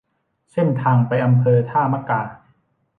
[0.51, 2.21] เส้นทางไปอำเภอท่ามะกา